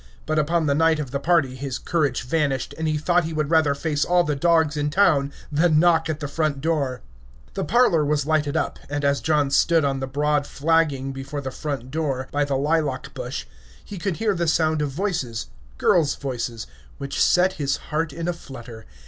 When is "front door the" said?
6.27-7.63